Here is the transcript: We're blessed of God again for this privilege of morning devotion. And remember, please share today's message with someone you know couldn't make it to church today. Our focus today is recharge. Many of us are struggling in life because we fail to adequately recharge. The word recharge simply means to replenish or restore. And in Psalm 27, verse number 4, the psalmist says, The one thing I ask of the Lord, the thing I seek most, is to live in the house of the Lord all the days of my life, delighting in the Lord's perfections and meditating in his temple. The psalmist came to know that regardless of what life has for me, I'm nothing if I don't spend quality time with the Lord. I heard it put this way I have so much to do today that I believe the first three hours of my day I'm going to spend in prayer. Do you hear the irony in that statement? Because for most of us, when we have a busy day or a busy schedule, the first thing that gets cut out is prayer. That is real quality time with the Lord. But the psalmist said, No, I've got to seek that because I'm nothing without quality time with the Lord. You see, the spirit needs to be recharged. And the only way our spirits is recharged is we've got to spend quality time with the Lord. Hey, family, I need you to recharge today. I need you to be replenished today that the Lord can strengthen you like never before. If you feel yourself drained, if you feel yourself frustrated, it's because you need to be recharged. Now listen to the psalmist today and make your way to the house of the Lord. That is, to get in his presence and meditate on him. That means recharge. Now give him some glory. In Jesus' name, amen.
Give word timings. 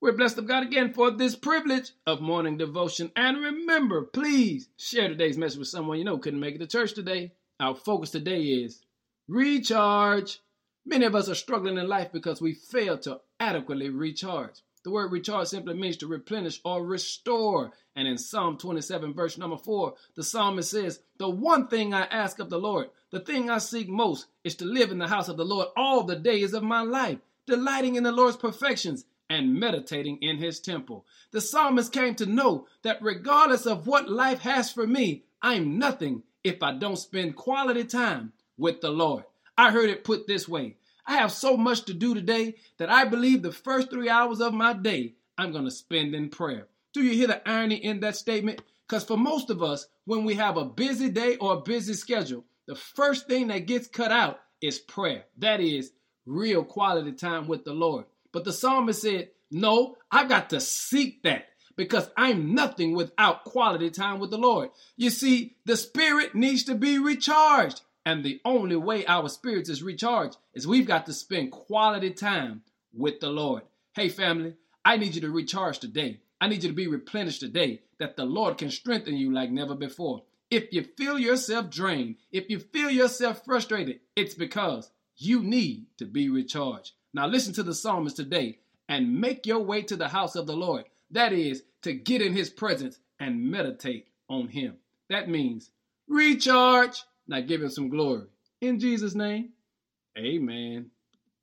We're 0.00 0.12
blessed 0.12 0.38
of 0.38 0.46
God 0.46 0.62
again 0.62 0.92
for 0.92 1.10
this 1.10 1.34
privilege 1.34 1.90
of 2.06 2.20
morning 2.20 2.56
devotion. 2.56 3.10
And 3.16 3.38
remember, 3.38 4.02
please 4.02 4.68
share 4.76 5.08
today's 5.08 5.36
message 5.36 5.58
with 5.58 5.66
someone 5.66 5.98
you 5.98 6.04
know 6.04 6.18
couldn't 6.18 6.38
make 6.38 6.54
it 6.54 6.58
to 6.58 6.68
church 6.68 6.94
today. 6.94 7.32
Our 7.58 7.74
focus 7.74 8.10
today 8.10 8.42
is 8.42 8.80
recharge. 9.26 10.38
Many 10.86 11.04
of 11.04 11.16
us 11.16 11.28
are 11.28 11.34
struggling 11.34 11.78
in 11.78 11.88
life 11.88 12.12
because 12.12 12.40
we 12.40 12.54
fail 12.54 12.96
to 12.98 13.20
adequately 13.40 13.90
recharge. 13.90 14.60
The 14.84 14.92
word 14.92 15.10
recharge 15.10 15.48
simply 15.48 15.74
means 15.74 15.96
to 15.96 16.06
replenish 16.06 16.60
or 16.64 16.86
restore. 16.86 17.72
And 17.96 18.06
in 18.06 18.18
Psalm 18.18 18.56
27, 18.56 19.14
verse 19.14 19.36
number 19.36 19.56
4, 19.56 19.94
the 20.14 20.22
psalmist 20.22 20.70
says, 20.70 21.00
The 21.18 21.28
one 21.28 21.66
thing 21.66 21.92
I 21.92 22.04
ask 22.04 22.38
of 22.38 22.50
the 22.50 22.60
Lord, 22.60 22.90
the 23.10 23.18
thing 23.18 23.50
I 23.50 23.58
seek 23.58 23.88
most, 23.88 24.26
is 24.44 24.54
to 24.56 24.64
live 24.64 24.92
in 24.92 24.98
the 24.98 25.08
house 25.08 25.28
of 25.28 25.36
the 25.36 25.44
Lord 25.44 25.66
all 25.76 26.04
the 26.04 26.14
days 26.14 26.54
of 26.54 26.62
my 26.62 26.82
life, 26.82 27.18
delighting 27.48 27.96
in 27.96 28.04
the 28.04 28.12
Lord's 28.12 28.36
perfections 28.36 29.04
and 29.30 29.54
meditating 29.54 30.18
in 30.22 30.38
his 30.38 30.60
temple. 30.60 31.04
The 31.32 31.40
psalmist 31.40 31.92
came 31.92 32.14
to 32.16 32.26
know 32.26 32.66
that 32.82 33.02
regardless 33.02 33.66
of 33.66 33.86
what 33.86 34.10
life 34.10 34.40
has 34.40 34.72
for 34.72 34.86
me, 34.86 35.24
I'm 35.42 35.78
nothing 35.78 36.22
if 36.42 36.62
I 36.62 36.72
don't 36.72 36.96
spend 36.96 37.36
quality 37.36 37.84
time 37.84 38.32
with 38.56 38.80
the 38.80 38.90
Lord. 38.90 39.24
I 39.56 39.70
heard 39.70 39.90
it 39.90 40.04
put 40.04 40.26
this 40.26 40.48
way 40.48 40.76
I 41.08 41.16
have 41.16 41.32
so 41.32 41.56
much 41.56 41.86
to 41.86 41.94
do 41.94 42.14
today 42.14 42.56
that 42.76 42.90
I 42.90 43.06
believe 43.06 43.40
the 43.40 43.50
first 43.50 43.88
three 43.88 44.10
hours 44.10 44.42
of 44.42 44.52
my 44.52 44.74
day 44.74 45.14
I'm 45.38 45.52
going 45.52 45.64
to 45.64 45.70
spend 45.70 46.14
in 46.14 46.28
prayer. 46.28 46.68
Do 46.92 47.02
you 47.02 47.14
hear 47.14 47.28
the 47.28 47.48
irony 47.48 47.76
in 47.76 48.00
that 48.00 48.14
statement? 48.14 48.60
Because 48.86 49.04
for 49.04 49.16
most 49.16 49.48
of 49.48 49.62
us, 49.62 49.86
when 50.04 50.24
we 50.24 50.34
have 50.34 50.58
a 50.58 50.66
busy 50.66 51.08
day 51.08 51.36
or 51.36 51.54
a 51.54 51.60
busy 51.60 51.94
schedule, 51.94 52.44
the 52.66 52.74
first 52.74 53.26
thing 53.26 53.46
that 53.48 53.66
gets 53.66 53.88
cut 53.88 54.12
out 54.12 54.40
is 54.60 54.78
prayer. 54.78 55.24
That 55.38 55.60
is 55.60 55.92
real 56.26 56.62
quality 56.62 57.12
time 57.12 57.48
with 57.48 57.64
the 57.64 57.72
Lord. 57.72 58.04
But 58.32 58.44
the 58.44 58.52
psalmist 58.52 59.02
said, 59.02 59.30
No, 59.50 59.96
I've 60.10 60.28
got 60.28 60.50
to 60.50 60.60
seek 60.60 61.22
that 61.22 61.46
because 61.76 62.10
I'm 62.16 62.54
nothing 62.54 62.94
without 62.94 63.44
quality 63.44 63.90
time 63.90 64.18
with 64.18 64.30
the 64.30 64.38
Lord. 64.38 64.70
You 64.96 65.10
see, 65.10 65.56
the 65.64 65.76
spirit 65.76 66.34
needs 66.34 66.64
to 66.64 66.74
be 66.74 66.98
recharged. 66.98 67.82
And 68.04 68.24
the 68.24 68.40
only 68.44 68.76
way 68.76 69.04
our 69.04 69.28
spirits 69.28 69.68
is 69.68 69.82
recharged 69.82 70.38
is 70.54 70.66
we've 70.66 70.86
got 70.86 71.06
to 71.06 71.12
spend 71.12 71.52
quality 71.52 72.10
time 72.10 72.62
with 72.92 73.20
the 73.20 73.28
Lord. 73.28 73.64
Hey, 73.94 74.08
family, 74.08 74.54
I 74.84 74.96
need 74.96 75.14
you 75.14 75.20
to 75.20 75.30
recharge 75.30 75.78
today. 75.78 76.20
I 76.40 76.48
need 76.48 76.62
you 76.62 76.70
to 76.70 76.74
be 76.74 76.86
replenished 76.86 77.40
today 77.40 77.82
that 77.98 78.16
the 78.16 78.24
Lord 78.24 78.58
can 78.58 78.70
strengthen 78.70 79.16
you 79.16 79.32
like 79.32 79.50
never 79.50 79.74
before. 79.74 80.22
If 80.50 80.72
you 80.72 80.84
feel 80.96 81.18
yourself 81.18 81.68
drained, 81.68 82.16
if 82.32 82.48
you 82.48 82.58
feel 82.58 82.90
yourself 82.90 83.44
frustrated, 83.44 84.00
it's 84.16 84.34
because 84.34 84.90
you 85.16 85.42
need 85.42 85.86
to 85.98 86.06
be 86.06 86.30
recharged. 86.30 86.92
Now 87.14 87.26
listen 87.26 87.52
to 87.54 87.62
the 87.62 87.74
psalmist 87.74 88.16
today 88.16 88.58
and 88.88 89.20
make 89.20 89.46
your 89.46 89.60
way 89.60 89.82
to 89.82 89.96
the 89.96 90.08
house 90.08 90.36
of 90.36 90.46
the 90.46 90.56
Lord. 90.56 90.84
That 91.10 91.32
is, 91.32 91.62
to 91.82 91.92
get 91.92 92.22
in 92.22 92.32
his 92.32 92.50
presence 92.50 92.98
and 93.20 93.50
meditate 93.50 94.08
on 94.28 94.48
him. 94.48 94.76
That 95.08 95.28
means 95.28 95.70
recharge. 96.08 97.02
Now 97.26 97.40
give 97.40 97.62
him 97.62 97.70
some 97.70 97.88
glory. 97.88 98.26
In 98.60 98.80
Jesus' 98.80 99.14
name, 99.14 99.50
amen. 100.18 100.90